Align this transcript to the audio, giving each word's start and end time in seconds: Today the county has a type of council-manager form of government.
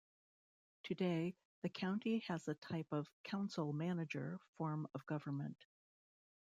Today 0.81 1.35
the 1.61 1.69
county 1.69 2.23
has 2.27 2.47
a 2.47 2.55
type 2.55 2.87
of 2.91 3.07
council-manager 3.23 4.39
form 4.57 4.87
of 4.95 5.05
government. 5.05 5.63